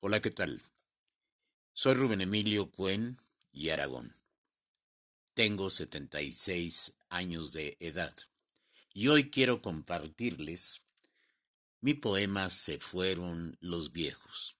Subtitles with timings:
[0.00, 0.62] Hola, ¿qué tal?
[1.72, 3.18] Soy Rubén Emilio Cuen
[3.50, 4.14] y Aragón.
[5.32, 8.14] Tengo 76 años de edad
[8.92, 10.82] y hoy quiero compartirles
[11.80, 14.58] mi poema Se fueron los viejos.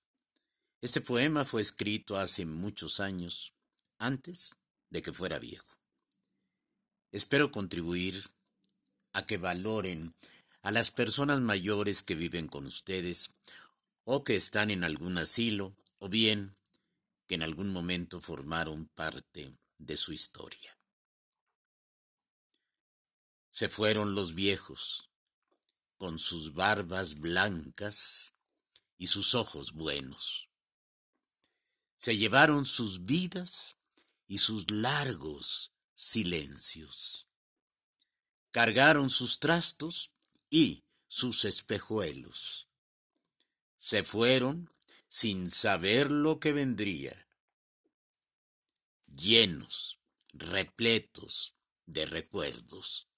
[0.80, 3.52] Este poema fue escrito hace muchos años,
[3.98, 4.56] antes
[4.88, 5.68] de que fuera viejo.
[7.12, 8.30] Espero contribuir
[9.12, 10.14] a que valoren
[10.62, 13.34] a las personas mayores que viven con ustedes
[14.08, 16.56] o que están en algún asilo, o bien
[17.26, 20.78] que en algún momento formaron parte de su historia.
[23.50, 25.10] Se fueron los viejos,
[25.98, 28.32] con sus barbas blancas
[28.96, 30.50] y sus ojos buenos.
[31.96, 33.76] Se llevaron sus vidas
[34.28, 37.26] y sus largos silencios.
[38.52, 40.12] Cargaron sus trastos
[40.48, 42.65] y sus espejuelos
[43.76, 44.70] se fueron
[45.08, 47.28] sin saber lo que vendría,
[49.06, 49.98] llenos,
[50.32, 51.54] repletos
[51.86, 53.08] de recuerdos.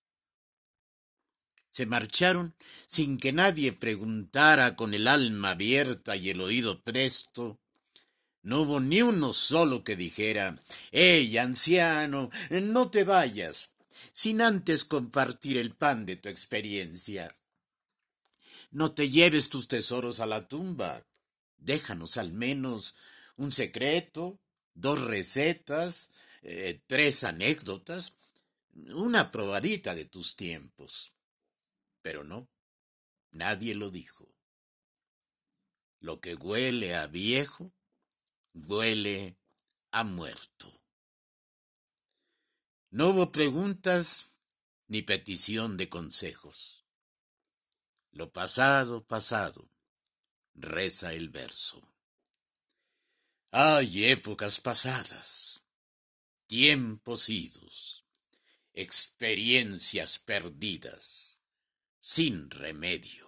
[1.71, 2.55] Se marcharon
[2.87, 7.61] sin que nadie preguntara con el alma abierta y el oído presto.
[8.43, 10.57] No hubo ni uno solo que dijera,
[10.91, 13.73] ¡Ey, anciano, no te vayas!
[14.19, 17.37] sin antes compartir el pan de tu experiencia.
[18.71, 21.05] No te lleves tus tesoros a la tumba.
[21.57, 22.95] Déjanos al menos
[23.37, 24.41] un secreto,
[24.75, 26.11] dos recetas,
[26.43, 28.15] eh, tres anécdotas,
[28.75, 31.13] una probadita de tus tiempos.
[32.03, 32.49] Pero no,
[33.31, 34.29] nadie lo dijo.
[36.01, 37.73] Lo que huele a viejo,
[38.55, 39.37] huele
[39.91, 40.73] a muerto.
[42.91, 44.29] No hubo preguntas
[44.87, 46.88] ni petición de consejos.
[48.11, 49.71] Lo pasado, pasado,
[50.55, 51.81] reza el verso.
[53.51, 55.63] Hay épocas pasadas,
[56.47, 58.05] tiempos idos,
[58.75, 61.41] experiencias perdidas,
[62.01, 63.28] sin remedio.